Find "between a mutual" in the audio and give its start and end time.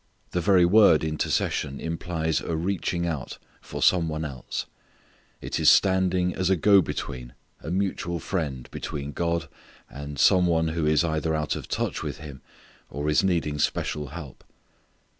6.81-8.17